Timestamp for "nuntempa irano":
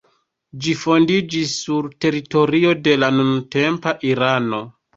3.21-4.67